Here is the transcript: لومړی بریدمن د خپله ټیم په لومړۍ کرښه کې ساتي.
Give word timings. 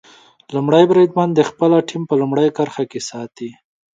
لومړی 0.55 0.83
بریدمن 0.91 1.29
د 1.33 1.39
خپله 1.49 1.77
ټیم 1.89 2.03
په 2.09 2.15
لومړۍ 2.21 2.47
کرښه 2.57 2.83
کې 2.91 2.99
ساتي. 3.09 3.49